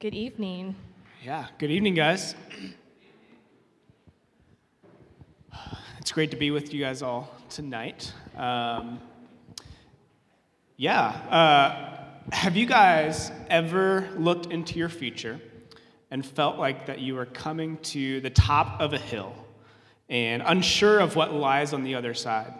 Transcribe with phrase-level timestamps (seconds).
[0.00, 0.76] Good evening.
[1.24, 2.36] Yeah, good evening, guys.
[5.98, 8.12] It's great to be with you guys all tonight.
[8.36, 9.00] Um,
[10.76, 15.40] yeah, uh, have you guys ever looked into your future
[16.12, 19.34] and felt like that you were coming to the top of a hill
[20.08, 22.54] and unsure of what lies on the other side?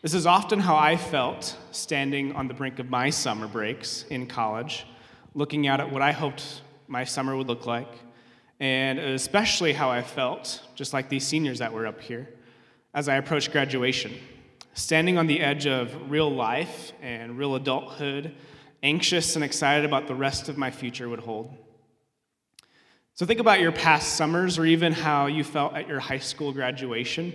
[0.00, 4.28] This is often how I felt standing on the brink of my summer breaks in
[4.28, 4.86] college,
[5.34, 7.92] looking out at what I hoped my summer would look like,
[8.58, 12.28] and especially how I felt, just like these seniors that were up here,
[12.94, 14.12] as I approached graduation,
[14.74, 18.34] standing on the edge of real life and real adulthood,
[18.82, 21.54] anxious and excited about the rest of my future would hold.
[23.14, 26.52] So think about your past summers or even how you felt at your high school
[26.52, 27.32] graduation.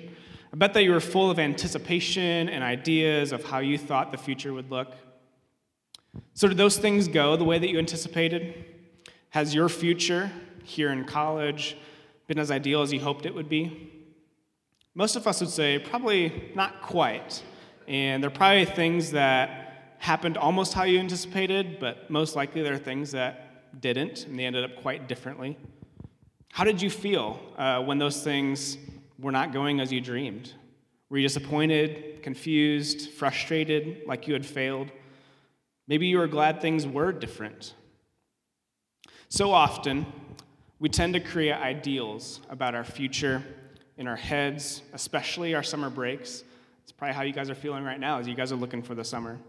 [0.52, 4.18] I bet that you were full of anticipation and ideas of how you thought the
[4.18, 4.94] future would look.
[6.34, 8.66] So, did those things go the way that you anticipated?
[9.30, 10.32] Has your future
[10.64, 11.78] here in college
[12.28, 13.92] been as ideal as you hoped it would be?
[14.94, 17.44] Most of us would say probably not quite.
[17.88, 22.74] And there are probably things that happened almost how you anticipated, but most likely there
[22.74, 25.58] are things that didn't, and they ended up quite differently.
[26.52, 28.78] How did you feel uh, when those things
[29.20, 30.54] were not going as you dreamed?
[31.10, 34.92] Were you disappointed, confused, frustrated, like you had failed?
[35.88, 37.74] Maybe you are glad things were different.
[39.30, 40.06] So often,
[40.80, 43.44] we tend to create ideals about our future
[43.98, 46.44] in our heads, especially our summer breaks.
[46.84, 48.96] It's probably how you guys are feeling right now as you guys are looking for
[48.96, 49.40] the summer.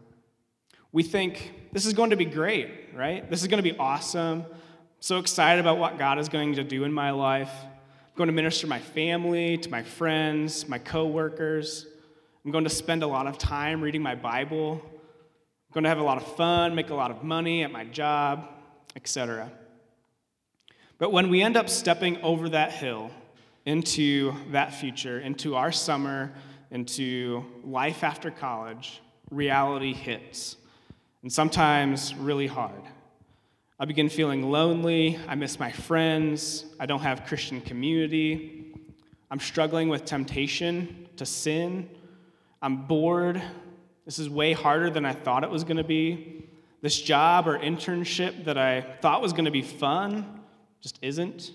[0.93, 3.29] We think this is going to be great, right?
[3.29, 4.41] This is going to be awesome.
[4.41, 4.57] I'm
[5.01, 7.53] so excited about what God is going to do in my life.
[7.63, 11.87] I'm going to minister my family, to my friends, my coworkers.
[12.45, 14.81] I'm going to spend a lot of time reading my Bible.
[15.77, 18.49] Going to have a lot of fun, make a lot of money at my job,
[18.97, 19.53] etc.
[20.97, 23.11] But when we end up stepping over that hill
[23.67, 26.33] into that future, into our summer,
[26.71, 30.57] into life after college, reality hits.
[31.21, 32.81] And sometimes really hard.
[33.79, 35.19] I begin feeling lonely.
[35.29, 36.65] I miss my friends.
[36.81, 38.73] I don't have Christian community.
[39.31, 41.91] I'm struggling with temptation to sin.
[42.63, 43.43] I'm bored.
[44.07, 46.49] This is way harder than I thought it was going to be.
[46.81, 50.41] This job or internship that I thought was going to be fun
[50.81, 51.51] just isn't.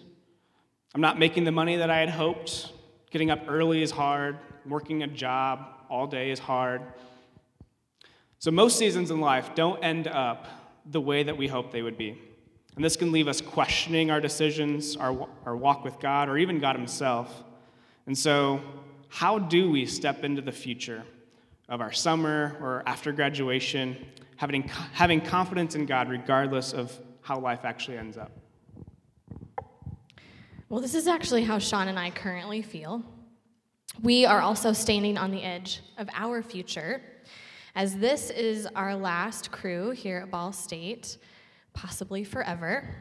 [0.94, 2.74] I'm not making the money that I had hoped.
[3.10, 4.38] Getting up early is hard.
[4.66, 6.82] Working a job all day is hard.
[8.40, 10.48] So, most seasons in life don't end up
[10.86, 12.20] the way that we hope they would be.
[12.76, 16.60] And this can leave us questioning our decisions, our, our walk with God, or even
[16.60, 17.44] God Himself.
[18.08, 18.60] And so,
[19.08, 21.04] how do we step into the future
[21.72, 24.06] of our summer or after graduation,
[24.36, 28.32] having, having confidence in God regardless of how life actually ends up?
[30.68, 33.04] Well, this is actually how Sean and I currently feel.
[34.04, 37.02] We are also standing on the edge of our future,
[37.74, 41.18] as this is our last Cru here at Ball State,
[41.74, 42.96] possibly forever.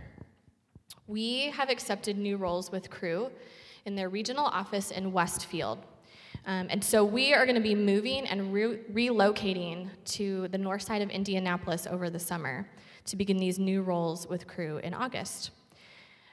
[1.09, 3.31] We have accepted new roles with Cru
[3.85, 5.79] in their regional office in Westfield.
[6.47, 10.83] Um, and so we are going to be moving and re- relocating to the north
[10.83, 12.69] side of Indianapolis over the summer
[13.07, 15.51] to begin these new roles with Cru in August.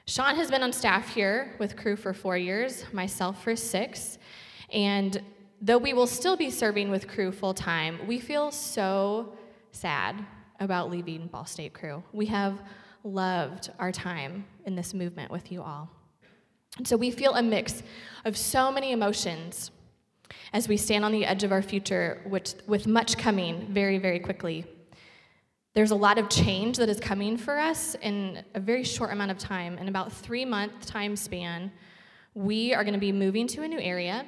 [0.06, 4.18] Sean has been on staff here with Cru for four years, myself for six.
[4.72, 5.20] And
[5.60, 9.36] though we will still be serving with Cru full time, we feel so
[9.72, 10.24] sad
[10.60, 12.02] about leaving Ball State Cru.
[12.12, 12.62] We have
[13.04, 15.90] loved our time in this movement with you all.
[16.78, 17.82] And so we feel a mix
[18.24, 19.70] of so many emotions
[20.52, 24.18] as we stand on the edge of our future, which, with much coming very, very
[24.18, 24.64] quickly.
[25.74, 29.30] There's a lot of change that is coming for us in a very short amount
[29.30, 29.78] of time.
[29.78, 31.70] In about three month time span,
[32.34, 34.26] we are going to be moving to a new area,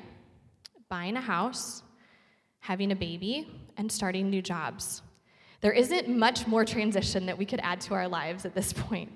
[0.89, 1.83] buying a house,
[2.60, 5.03] having a baby, and starting new jobs.
[5.60, 9.10] There isn't much more transition that we could add to our lives at this point.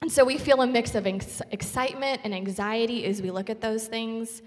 [0.00, 3.88] And so we feel a mix of excitement and anxiety as we look at those
[3.88, 4.42] things,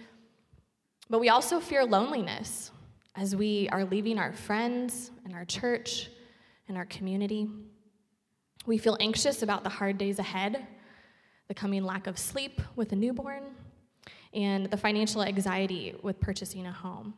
[1.11, 2.71] but we also fear loneliness
[3.15, 6.09] as we are leaving our friends and our church
[6.69, 7.49] and our community.
[8.65, 10.65] We feel anxious about the hard days ahead,
[11.49, 13.43] the coming lack of sleep with a newborn,
[14.33, 17.13] and the financial anxiety with purchasing a home.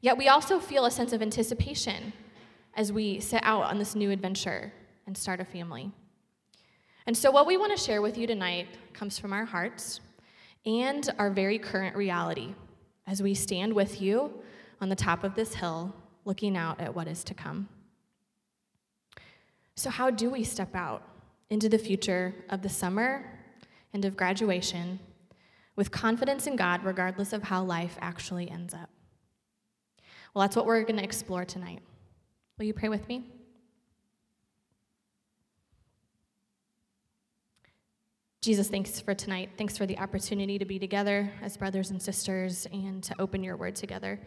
[0.00, 2.14] Yet we also feel a sense of anticipation
[2.72, 4.72] as we set out on this new adventure
[5.06, 5.92] and start a family.
[7.06, 10.00] And so, what we want to share with you tonight comes from our hearts
[10.64, 12.54] and our very current reality
[13.06, 14.32] as we stand with you
[14.80, 17.68] on the top of this hill, looking out at what is to come.
[19.76, 21.02] So, how do we step out
[21.50, 23.24] into the future of the summer
[23.92, 24.98] and of graduation
[25.76, 28.90] with confidence in God, regardless of how life actually ends up.
[30.34, 31.80] Well, that's what we're going to explore tonight.
[32.58, 33.33] Will you pray with me?
[38.44, 39.48] Jesus, thanks for tonight.
[39.56, 43.56] Thanks for the opportunity to be together as brothers and sisters and to open your
[43.56, 44.20] word together.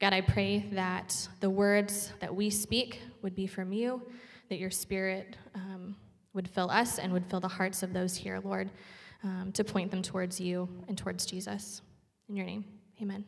[0.00, 4.00] God, I pray that the words that we speak would be from you,
[4.48, 5.94] that your spirit um,
[6.32, 8.70] would fill us and would fill the hearts of those here, Lord,
[9.24, 11.82] um, to point them towards you and towards Jesus.
[12.30, 12.64] In your name,
[13.02, 13.26] amen.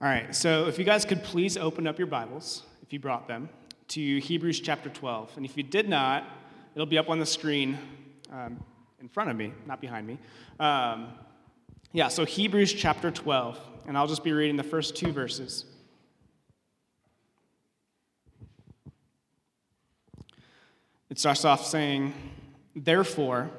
[0.00, 3.26] All right, so if you guys could please open up your Bibles, if you brought
[3.26, 3.48] them,
[3.88, 5.32] to Hebrews chapter 12.
[5.36, 6.28] And if you did not,
[6.80, 7.76] it'll be up on the screen
[8.32, 8.58] um,
[9.02, 10.16] in front of me, not behind me.
[10.58, 11.08] Um,
[11.92, 15.66] yeah, so Hebrews chapter 12, and I'll just be reading the first two verses.
[21.10, 22.14] It starts off saying,
[22.74, 23.50] Therefore,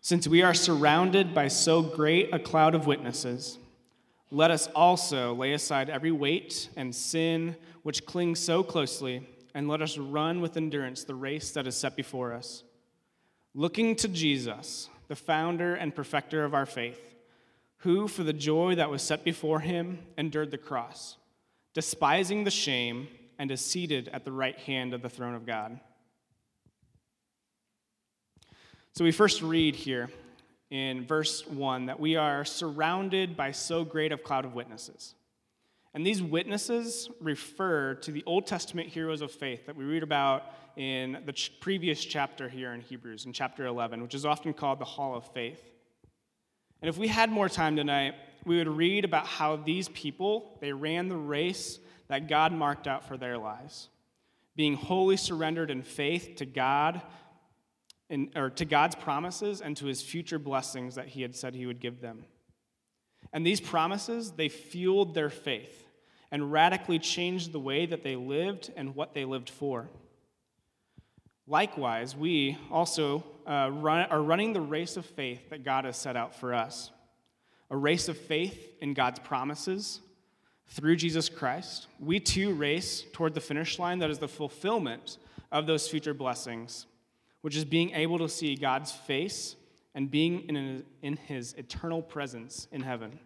[0.00, 3.56] since we are surrounded by so great a cloud of witnesses,
[4.32, 9.24] let us also lay aside every weight and sin which clings so closely,
[9.56, 12.62] and let us run with endurance the race that is set before us.
[13.54, 17.00] Looking to Jesus, the founder and perfecter of our faith,
[17.78, 21.16] who, for the joy that was set before him, endured the cross,
[21.72, 23.08] despising the shame,
[23.38, 25.80] and is seated at the right hand of the throne of God.
[28.92, 30.10] So we first read here
[30.70, 35.14] in verse 1 that we are surrounded by so great a cloud of witnesses.
[35.96, 40.42] And these witnesses refer to the Old Testament heroes of faith that we read about
[40.76, 44.78] in the ch- previous chapter here in Hebrews, in chapter 11, which is often called
[44.78, 45.58] the Hall of Faith.
[46.82, 48.14] And if we had more time tonight,
[48.44, 51.78] we would read about how these people, they ran the race
[52.08, 53.88] that God marked out for their lives,
[54.54, 57.00] being wholly surrendered in faith to God
[58.10, 61.64] in, or to God's promises and to his future blessings that he had said he
[61.64, 62.26] would give them.
[63.32, 65.84] And these promises, they fueled their faith
[66.36, 69.88] and radically changed the way that they lived and what they lived for.
[71.46, 76.14] Likewise, we also uh, run, are running the race of faith that God has set
[76.14, 76.90] out for us
[77.70, 80.02] a race of faith in God's promises
[80.68, 81.86] through Jesus Christ.
[81.98, 85.16] We too race toward the finish line that is the fulfillment
[85.50, 86.84] of those future blessings
[87.40, 89.56] which is being able to see God's face
[89.94, 93.20] and being in, in his eternal presence in heaven.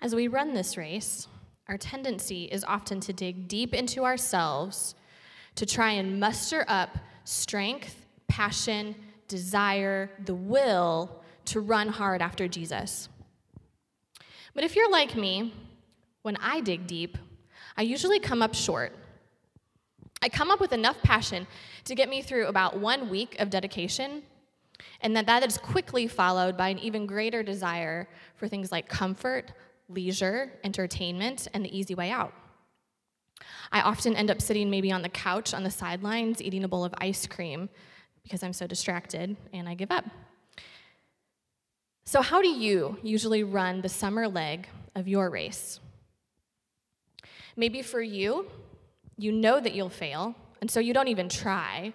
[0.00, 1.26] As we run this race,
[1.66, 4.94] our tendency is often to dig deep into ourselves
[5.56, 8.94] to try and muster up strength, passion,
[9.26, 13.08] desire, the will to run hard after Jesus.
[14.54, 15.52] But if you're like me,
[16.22, 17.18] when I dig deep,
[17.76, 18.92] I usually come up short.
[20.22, 21.46] I come up with enough passion
[21.84, 24.22] to get me through about one week of dedication,
[25.00, 29.52] and then that is quickly followed by an even greater desire for things like comfort,
[29.88, 32.32] leisure, entertainment, and the easy way out.
[33.70, 36.84] I often end up sitting maybe on the couch on the sidelines eating a bowl
[36.84, 37.68] of ice cream
[38.22, 40.04] because I'm so distracted and I give up.
[42.04, 45.80] So, how do you usually run the summer leg of your race?
[47.56, 48.46] Maybe for you,
[49.16, 51.92] you know that you'll fail, and so you don't even try.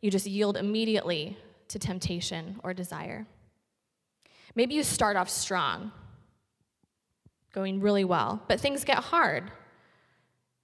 [0.00, 1.36] You just yield immediately
[1.68, 3.26] to temptation or desire.
[4.54, 5.92] Maybe you start off strong,
[7.52, 9.50] going really well, but things get hard,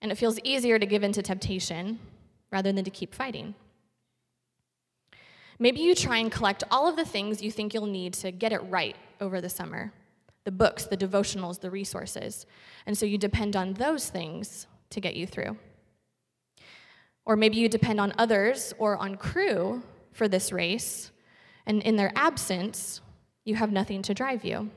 [0.01, 1.99] and it feels easier to give in to temptation
[2.51, 3.55] rather than to keep fighting.
[5.59, 8.53] Maybe you try and collect all of the things you think you'll need to get
[8.53, 9.93] it right over the summer
[10.45, 12.45] the books, the devotionals, the resources.
[12.85, 15.57] And so you depend on those things to get you through.
[17.25, 21.11] Or maybe you depend on others or on Cru for this race,
[21.67, 23.01] and in their absence,
[23.45, 24.71] you have nothing to drive you.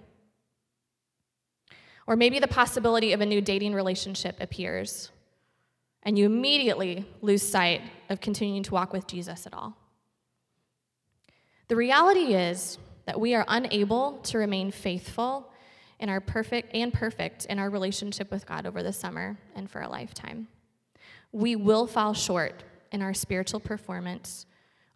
[2.07, 5.11] Or maybe the possibility of a new dating relationship appears,
[6.03, 9.75] and you immediately lose sight of continuing to walk with Jesus at all.
[11.67, 15.51] The reality is that we are unable to remain faithful
[15.99, 19.81] in our perfect and perfect in our relationship with God over the summer and for
[19.81, 20.47] a lifetime
[21.31, 24.45] we will fall short in our spiritual performance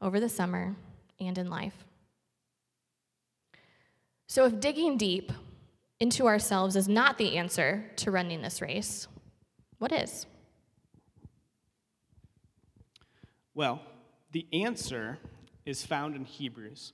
[0.02, 0.76] over the summer
[1.20, 1.86] and in life.
[4.28, 5.32] So, if digging deep
[6.02, 9.08] into ourselves is not the answer to running this race,
[9.78, 10.26] what is?
[13.54, 13.82] Well,
[14.32, 15.20] the answer
[15.64, 16.94] is found in Hebrews.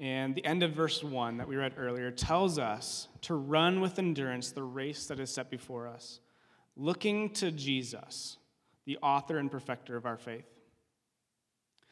[0.00, 4.00] And the end of verse 1 that we read earlier tells us to run with
[4.00, 6.18] endurance the race that is set before us,
[6.76, 8.38] looking to Jesus,
[8.86, 10.46] the author and perfecter of our faith.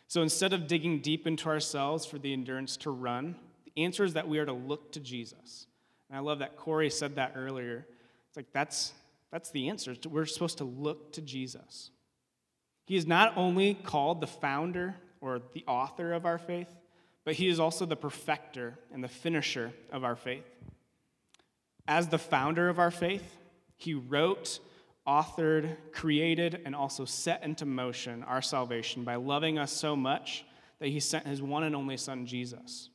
[0.09, 4.15] So instead of digging deep into ourselves for the endurance to run, the answer is
[4.15, 5.69] that we are to look to Jesus.
[6.11, 7.87] And I love that Corey said that earlier.
[8.29, 8.93] It's like that's,
[9.31, 9.95] that's the answer.
[10.09, 11.91] We're supposed to look to Jesus.
[12.87, 16.69] He is not only called the founder or the author of our faith,
[17.25, 20.45] but he is also the perfecter and the finisher of our faith.
[21.87, 23.37] As the founder of our faith,
[23.77, 24.59] he wrote,
[25.07, 30.45] authored, created, and also set into motion our salvation by loving us so much
[30.81, 32.91] that he sent his one and only Son, Jesus.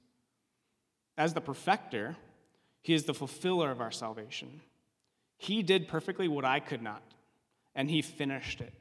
[1.18, 2.16] As the perfecter,
[2.86, 4.62] he is the fulfiller of our salvation.
[5.38, 7.02] He did perfectly what I could not,
[7.74, 8.74] and he finished it.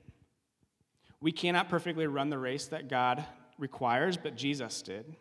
[1.23, 3.25] We cannot perfectly run the race that God
[3.59, 5.17] requires, but Jesus did.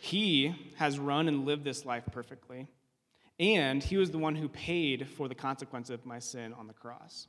[0.00, 2.66] He has run and lived this life perfectly,
[3.38, 6.72] and he was the one who paid for the consequence of my sin on the
[6.72, 7.28] cross.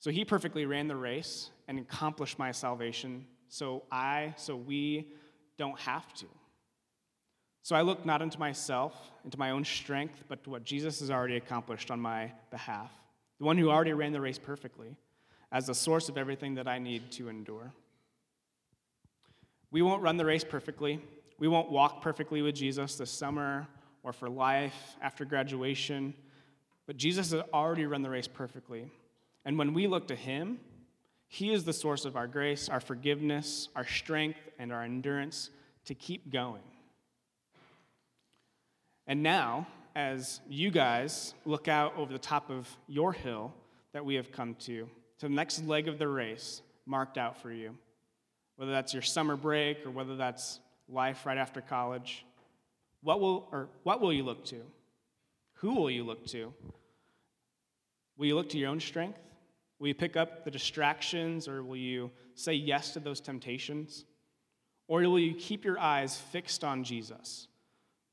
[0.00, 5.14] So he perfectly ran the race and accomplished my salvation, so I, so we
[5.56, 6.26] don't have to.
[7.62, 11.10] So I look not into myself, into my own strength, but to what Jesus has
[11.10, 12.90] already accomplished on my behalf,
[13.38, 14.96] the one who already ran the race perfectly,
[15.52, 17.72] as the source of everything that I need to endure.
[19.70, 21.00] We won't run the race perfectly.
[21.38, 23.66] We won't walk perfectly with Jesus this summer
[24.02, 26.14] or for life after graduation,
[26.86, 28.90] but Jesus has already run the race perfectly.
[29.44, 30.58] And when we look to him,
[31.28, 35.50] he is the source of our grace, our forgiveness, our strength, and our endurance
[35.84, 36.62] to keep going.
[39.10, 43.52] And now, as you guys look out over the top of your hill
[43.92, 44.88] that we have come to,
[45.18, 47.76] to the next leg of the race marked out for you,
[48.54, 52.24] whether that's your summer break or whether that's life right after college,
[53.02, 54.62] what will, or what will you look to?
[55.54, 56.54] Who will you look to?
[58.16, 59.18] Will you look to your own strength?
[59.80, 64.04] Will you pick up the distractions or will you say yes to those temptations?
[64.86, 67.48] Or will you keep your eyes fixed on Jesus,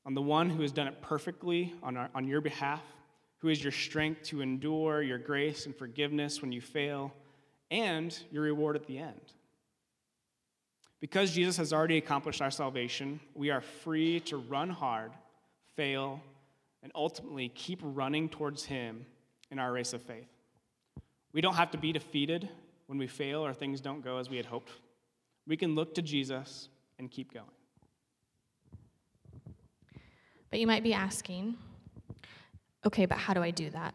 [0.08, 2.80] on the one who has done it perfectly on, our, on your behalf,
[3.36, 7.12] who is your strength to endure, your grace and forgiveness when you fail,
[7.70, 9.20] and your reward at the end?
[10.98, 15.12] Because Jesus has already accomplished our salvation, we are free to run hard,
[15.76, 16.22] fail,
[16.82, 19.04] and ultimately keep running towards Him
[19.50, 20.30] in our race of faith.
[21.34, 22.48] We don't have to be defeated
[22.86, 24.72] when we fail or things don't go as we had hoped.
[25.46, 27.57] We can look to Jesus and keep going.
[30.50, 31.56] But you might be asking,
[32.86, 33.94] okay, but how do I do that?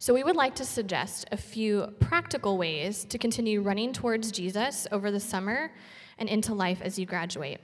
[0.00, 4.86] So, we would like to suggest a few practical ways to continue running towards Jesus
[4.92, 5.72] over the summer
[6.18, 7.60] and into life as you graduate.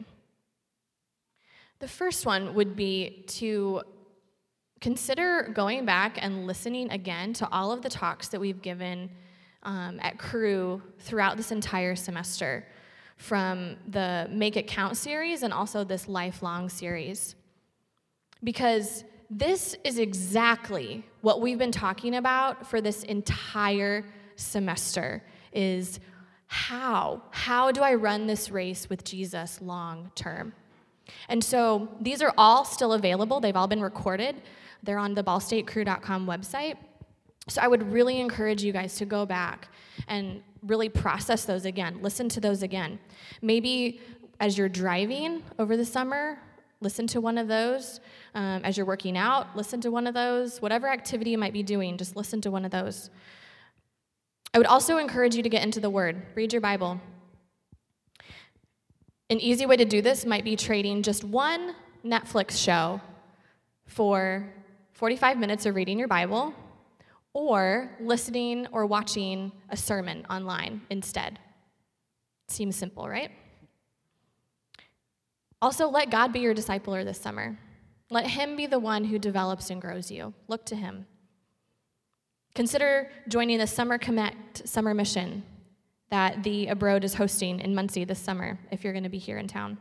[1.79, 3.83] The first one would be to
[4.81, 9.11] consider going back and listening again to all of the talks that we've given
[9.63, 12.67] um, at Cru throughout this entire semester,
[13.17, 17.35] from the Make It Count series and also this lifelong series.
[18.43, 24.05] Because this is exactly what we've been talking about for this entire
[24.37, 26.01] semester is
[26.47, 30.53] how how do I run this race with Jesus long term?
[31.29, 33.41] And so these are all still available.
[33.41, 34.43] They've all been recorded.
[34.83, 36.77] They're on the ballstatecru.com website.
[37.49, 39.69] So I would really encourage you guys to go back
[40.09, 41.99] and really process those again.
[42.03, 42.99] Listen to those again.
[43.43, 44.01] Maybe
[44.41, 46.39] as you're driving over the summer,
[46.81, 48.01] listen to one of those.
[48.35, 50.61] Um, as you're working out, listen to one of those.
[50.61, 53.11] Whatever activity you might be doing, just listen to one of those.
[54.53, 57.01] I would also encourage you to get into the Word, read your Bible.
[59.31, 63.01] An easy way to do this might be trading just one Netflix show
[63.87, 64.47] for
[64.93, 66.55] 45 minutes of reading your Bible
[67.35, 71.39] or listening or watching a sermon online instead.
[72.49, 73.31] Seems simple, right?
[75.61, 77.59] Also, let God be your discipler this summer.
[78.11, 80.33] Let Him be the one who develops and grows you.
[80.47, 81.07] Look to Him.
[82.55, 85.43] Consider joining the Summer Connect summer mission
[86.11, 89.39] that the Abroad is hosting in Muncie this summer if you're going to be here
[89.39, 89.79] in town.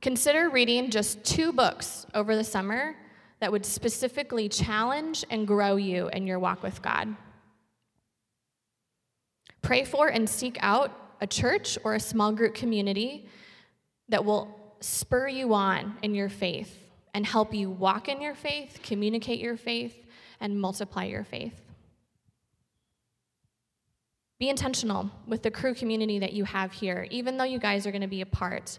[0.00, 2.96] Consider reading just two books over the summer
[3.40, 7.16] that would specifically challenge and grow you in your walk with God.
[9.62, 13.26] Pray for and seek out a church or a small group community
[14.08, 16.76] that will spur you on in your faith
[17.14, 20.06] and help you walk in your faith, communicate your faith,
[20.40, 21.60] and multiply your faith.
[24.38, 27.90] Be intentional with the Cru community that you have here, even though you guys are
[27.90, 28.78] going to be apart.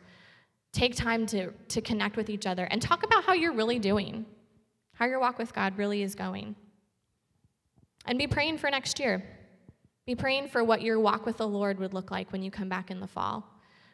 [0.73, 4.25] Take time to, to connect with each other and talk about how you're really doing,
[5.01, 6.55] how your walk with God really is going.
[8.05, 9.23] And be praying for next year.
[10.05, 12.69] Be praying for what your walk with the Lord would look like when you come
[12.69, 13.43] back in the fall,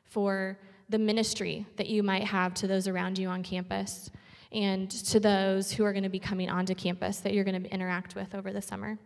[0.04, 0.60] for
[0.90, 4.12] the ministry that you might have to those around you on campus,
[4.52, 7.74] and to those who are going to be coming onto campus that you're going to
[7.74, 9.00] interact with over the summer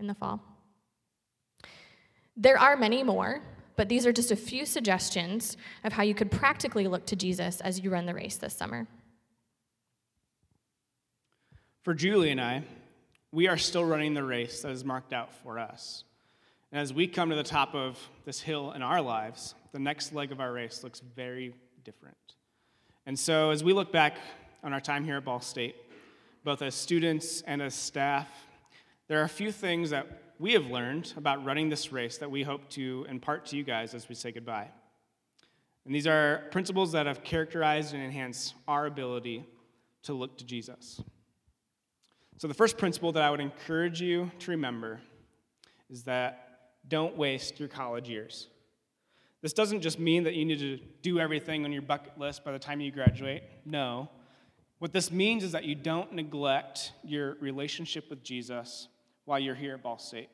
[0.00, 0.40] in the fall.
[2.38, 3.42] There are many more,
[3.76, 7.60] but these are just a few suggestions of how you could practically look to Jesus
[7.60, 8.86] as you run the race this summer.
[11.82, 12.62] For Julie and I,
[13.32, 16.04] we are still running the race that is marked out for us.
[16.70, 20.12] And as we come to the top of this hill in our lives, the next
[20.12, 22.16] leg of our race looks very different.
[23.04, 24.16] And so, as we look back
[24.62, 25.74] on our time here at Ball State,
[26.44, 28.28] both as students and as staff,
[29.08, 30.06] there are a few things that
[30.38, 33.92] we have learned about running this race that we hope to impart to you guys
[33.92, 34.68] as we say goodbye.
[35.84, 39.44] And these are principles that have characterized and enhanced our ability
[40.04, 41.02] to look to Jesus.
[42.42, 45.00] So, the first principle that I would encourage you to remember
[45.88, 48.48] is that don't waste your college years.
[49.42, 52.50] This doesn't just mean that you need to do everything on your bucket list by
[52.50, 53.44] the time you graduate.
[53.64, 54.10] No.
[54.80, 58.88] What this means is that you don't neglect your relationship with Jesus
[59.24, 60.28] while you're here at Ball State.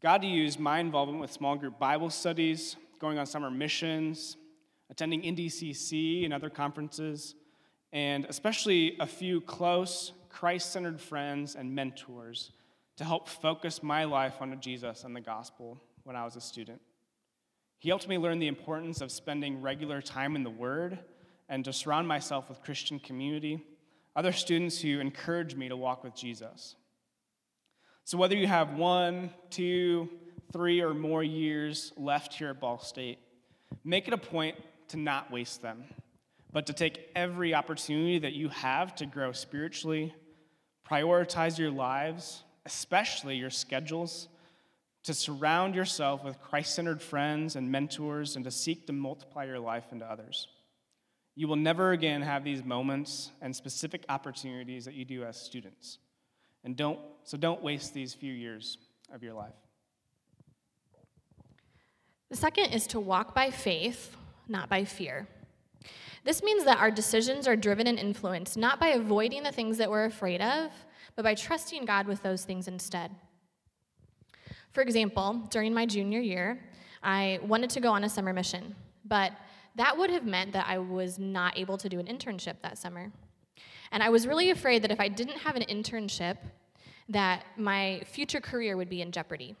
[0.00, 4.38] God used my involvement with small group Bible studies, going on summer missions,
[4.88, 7.34] attending NDCC and other conferences,
[7.92, 12.52] and especially a few close, Christ centered friends and mentors
[12.96, 16.80] to help focus my life on Jesus and the gospel when I was a student.
[17.78, 20.98] He helped me learn the importance of spending regular time in the Word
[21.48, 23.62] and to surround myself with Christian community,
[24.14, 26.76] other students who encourage me to walk with Jesus.
[28.04, 30.08] So, whether you have one, two,
[30.52, 33.18] three, or more years left here at Ball State,
[33.84, 34.56] make it a point
[34.88, 35.84] to not waste them,
[36.52, 40.14] but to take every opportunity that you have to grow spiritually,
[40.88, 44.28] prioritize your lives, especially your schedules,
[45.04, 49.58] to surround yourself with Christ centered friends and mentors, and to seek to multiply your
[49.58, 50.46] life into others.
[51.34, 55.98] You will never again have these moments and specific opportunities that you do as students.
[56.62, 58.78] And don't, so don't waste these few years
[59.12, 59.54] of your life.
[62.28, 65.26] The second is to walk by faith, not by fear.
[66.24, 69.90] This means that our decisions are driven and influenced not by avoiding the things that
[69.90, 70.70] we're afraid of,
[71.16, 73.10] but by trusting God with those things instead.
[74.70, 76.58] For example, during my junior year,
[77.02, 79.32] I wanted to go on a summer mission, but
[79.74, 83.10] that would have meant that I was not able to do an internship that summer.
[83.90, 86.38] And I was really afraid that if I didn't have an internship,
[87.08, 89.56] that my future career would be in jeopardy.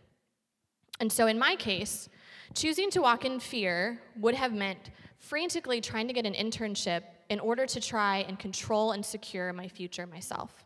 [1.00, 2.08] And so in my case,
[2.54, 4.90] choosing to walk in fear would have meant
[5.22, 9.68] frantically trying to get an internship in order to try and control and secure my
[9.68, 10.64] future myself.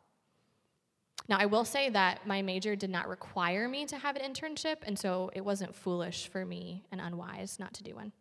[1.29, 4.77] Now, I will say that my major did not require me to have an internship,
[4.83, 8.13] and so it wasn't foolish for me and unwise not to do one.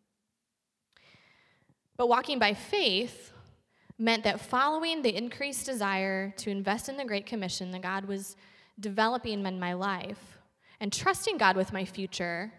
[1.98, 3.32] But walking by faith
[3.98, 8.36] meant that following the increased desire to invest in the Great Commission that God was
[8.80, 10.38] developing in my life
[10.82, 12.52] and trusting God with my future,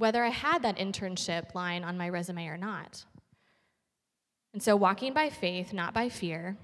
[0.00, 3.04] whether I had that internship line on my resume or not.
[4.54, 6.56] And so, walking by faith, not by fear,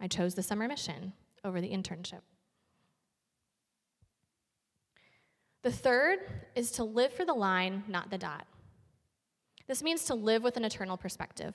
[0.00, 1.12] I chose the summer mission
[1.44, 2.22] over the internship.
[5.62, 6.20] The third
[6.54, 8.46] is to live for the line, not the dot.
[9.66, 11.54] This means to live with an eternal perspective.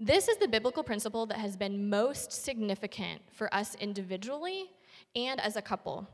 [0.00, 4.64] This is the biblical principle that has been most significant for us individually
[5.14, 6.08] and as a couple.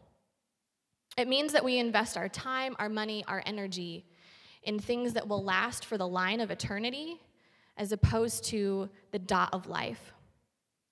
[1.19, 4.07] It means that we invest our time, our money, our energy
[4.63, 7.21] in things that will last for the line of eternity
[7.77, 10.13] as opposed to the dot of life.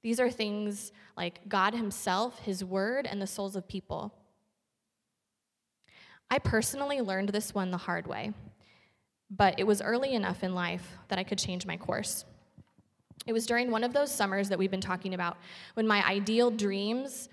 [0.03, 4.13] These are things like God Himself, His Word, and the souls of people.
[6.29, 8.33] I personally learned this one the hard way,
[9.31, 12.25] but it was early enough in life that I could change my course.
[13.29, 15.37] It was during one of those summers that we've been talking about
[15.75, 17.29] when my ideal dreams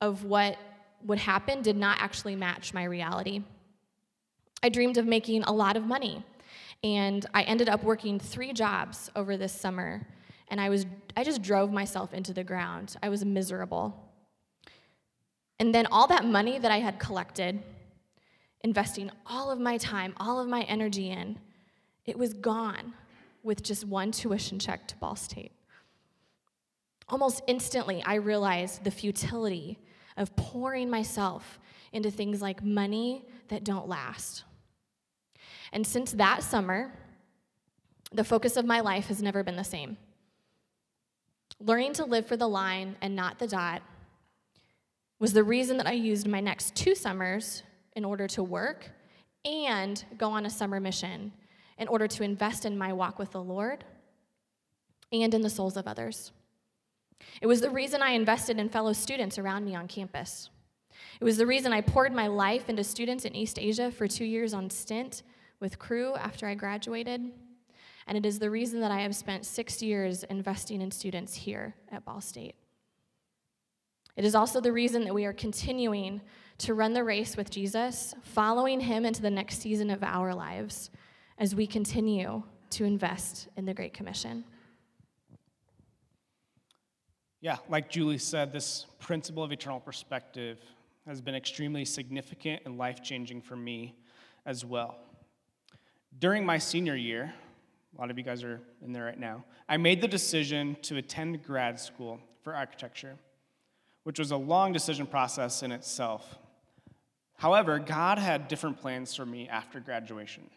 [0.00, 0.56] of what
[1.04, 3.42] would happen did not actually match my reality.
[4.62, 6.24] I dreamed of making a lot of money,
[6.82, 10.06] and I ended up working three jobs over this summer,
[10.48, 12.96] and I was I just drove myself into the ground.
[13.02, 13.94] I was miserable.
[15.60, 17.60] And then all that money that I had collected
[18.62, 21.38] investing all of my time, all of my energy in,
[22.06, 22.94] it was gone
[23.42, 25.52] with just one tuition check to Ball State.
[27.08, 29.78] Almost instantly, I realized the futility
[30.18, 31.58] of pouring myself
[31.92, 34.44] into things like money that don't last.
[35.72, 36.92] And since that summer,
[38.12, 39.96] the focus of my life has never been the same.
[41.60, 43.82] Learning to live for the line and not the dot
[45.18, 47.62] was the reason that I used my next two summers
[47.96, 48.90] in order to work
[49.44, 51.32] and go on a summer mission
[51.78, 53.84] in order to invest in my walk with the Lord
[55.12, 56.32] and in the souls of others.
[57.40, 60.50] It was the reason I invested in fellow students around me on campus.
[61.20, 64.24] It was the reason I poured my life into students in East Asia for two
[64.24, 65.22] years on stint
[65.60, 67.30] with Cru after I graduated.
[68.06, 71.74] And it is the reason that I have spent six years investing in students here
[71.92, 72.54] at Ball State.
[74.16, 76.20] It is also the reason that we are continuing
[76.58, 80.90] to run the race with Jesus, following him into the next season of our lives
[81.38, 84.44] as we continue to invest in the Great Commission.
[87.40, 90.58] Yeah, like Julie said, this principle of eternal perspective
[91.06, 93.94] has been extremely significant and life changing for me
[94.44, 94.96] as well.
[96.18, 97.32] During my senior year,
[97.96, 100.96] a lot of you guys are in there right now, I made the decision to
[100.96, 103.16] attend grad school for architecture,
[104.02, 106.38] which was a long decision process in itself.
[107.34, 110.50] However, God had different plans for me after graduation.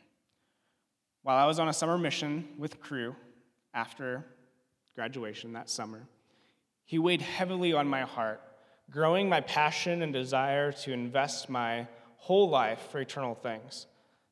[1.21, 3.15] While I was on a summer mission with Cru
[3.71, 4.25] after
[4.95, 6.07] graduation that summer,
[6.91, 8.41] He weighed heavily on my heart,
[8.89, 13.87] growing my passion and desire to invest my whole life for eternal things,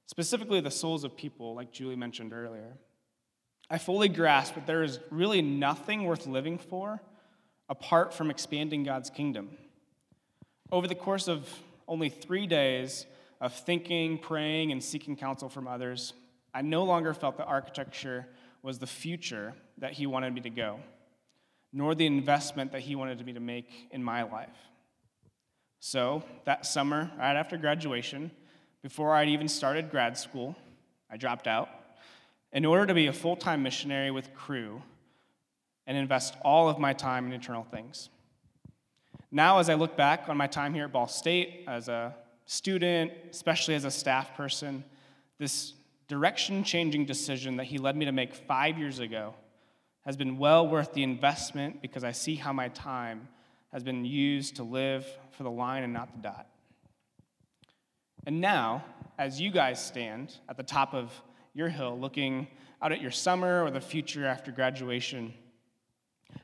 [0.07, 2.73] specifically the souls of people, like Julie mentioned earlier.
[3.69, 7.01] I fully grasp that there is really nothing worth living for
[7.69, 9.51] apart from expanding God's kingdom.
[10.69, 11.47] Over the course of
[11.87, 13.05] only three days
[13.39, 16.11] of thinking, praying, and seeking counsel from others,
[16.53, 18.27] I no longer felt that architecture
[18.61, 20.81] was the future that He wanted me to go,
[21.71, 24.49] nor the investment that He wanted me to make in my life.
[25.79, 28.31] So, that summer, right after graduation,
[28.81, 30.55] before I'd even started grad school,
[31.09, 31.69] I dropped out
[32.51, 34.81] in order to be a full time missionary with Cru
[35.87, 38.09] and invest all of my time in eternal things.
[39.31, 43.11] Now, as I look back on my time here at Ball State as a student,
[43.31, 44.83] especially as a staff person,
[45.37, 45.73] this
[46.07, 49.35] direction changing decision that he led me to make five years ago
[50.09, 53.27] has been well worth the investment because I see how my time
[53.71, 55.05] has been used to live
[55.37, 56.47] for the line and not the dot.
[58.25, 58.83] And now,
[59.19, 61.13] as you guys stand at the top of
[61.53, 62.47] your hill looking
[62.81, 65.31] out at your summer or the future after graduation,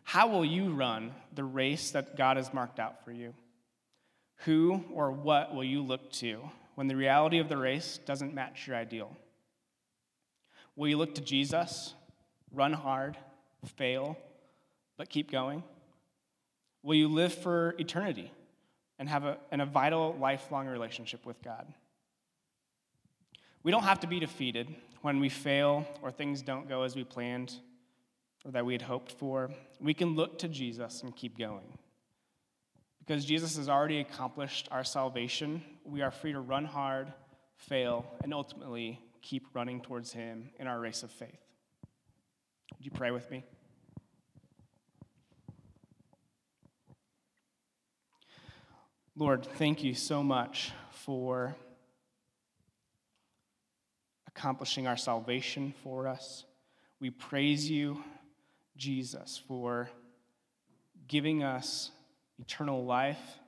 [0.04, 3.34] how will you run the race that God has marked out for you?
[4.43, 6.39] Who or what will you look to
[6.75, 9.17] when the reality of the race doesn't match your ideal?
[10.75, 11.95] Will you look to Jesus,
[12.54, 13.17] run hard,
[13.65, 14.17] fail,
[14.97, 15.63] but keep going?
[16.84, 18.32] Will you live for eternity
[18.99, 21.65] and have a, and a vital, lifelong relationship with God?
[23.63, 27.04] We don't have to be defeated when we fail or things don't go as we
[27.04, 27.56] planned
[28.45, 29.49] or that we had hoped for.
[29.82, 31.78] We can look to Jesus and keep going.
[32.99, 37.12] Because Jesus has already accomplished our salvation, we are free to run hard,
[37.56, 41.39] fail, and ultimately keep running towards Him in our race of faith.
[42.78, 43.43] Would you pray with me?
[49.17, 51.56] Lord, thank you so much for
[54.28, 56.43] accomplishing our salvation for us.
[56.99, 58.04] We praise you,
[58.75, 59.89] Jesus, for
[61.08, 61.91] giving us
[62.39, 63.39] eternal life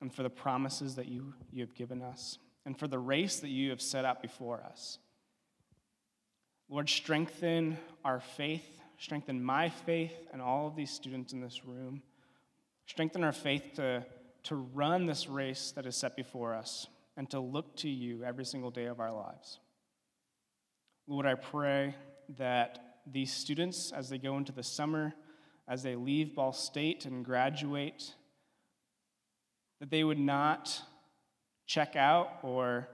[0.00, 3.48] and for the promises that you, you have given us and for the race that
[3.48, 4.98] you have set out before us.
[6.68, 12.02] Lord, strengthen our faith, strengthen my faith and all of these students in this room.
[12.86, 14.06] Strengthen our faith to,
[14.46, 18.44] to run this race that is set before us and to look to you every
[18.44, 19.58] single day of our lives.
[21.08, 21.96] Lord, I pray
[22.38, 22.78] that
[23.10, 25.14] these students, as they go into the summer,
[25.68, 28.14] as they leave Ball State and graduate,
[29.80, 30.80] that they would not
[31.66, 32.88] check out or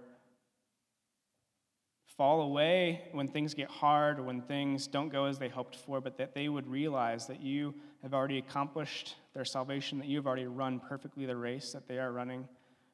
[2.16, 6.00] fall away when things get hard or when things don't go as they hoped for,
[6.00, 10.26] but that they would realize that you have already accomplished their salvation, that you have
[10.26, 12.48] already run perfectly the race that they are running,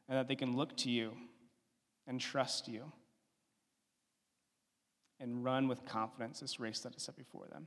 [0.09, 1.13] and that they can look to you
[2.07, 2.93] and trust you
[5.21, 7.67] and run with confidence this race that is set before them.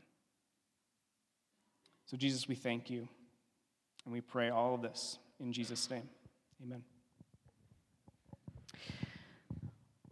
[2.06, 3.08] So, Jesus, we thank you
[4.06, 6.08] and we pray all of this in Jesus' name.
[6.64, 6.84] Amen.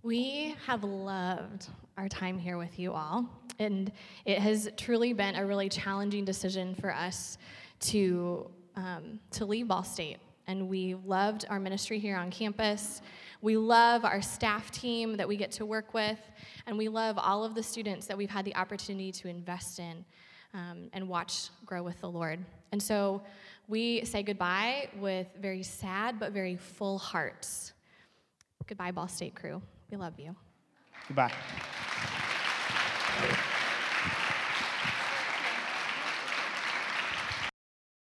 [0.02, 3.92] We have loved our time here with you all, and
[4.26, 7.38] it has truly been a really challenging decision for us
[7.82, 10.18] to, um, to leave Ball State.
[10.48, 13.02] And we loved our ministry here on campus.
[13.42, 16.20] We love our staff team that we get to work with,
[16.66, 20.04] and we love all of the students that we've had the opportunity to invest in.
[20.54, 22.40] um, and watch grow with the Lord.
[22.72, 23.22] And so
[23.68, 27.74] we say goodbye with very sad but very full hearts.
[28.68, 29.62] Goodbye, Ball State Cru.
[29.92, 30.36] We love you.
[31.08, 31.34] Goodbye.